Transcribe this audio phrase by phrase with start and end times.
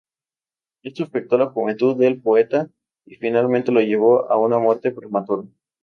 [0.81, 2.67] Esto afectó la juventud del poeta
[3.05, 5.45] y finalmente lo llevó a una muerte prematura.